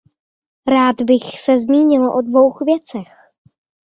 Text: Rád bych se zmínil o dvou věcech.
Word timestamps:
Rád 0.67 1.01
bych 1.01 1.39
se 1.39 1.57
zmínil 1.57 2.05
o 2.11 2.21
dvou 2.21 2.51
věcech. 2.65 3.13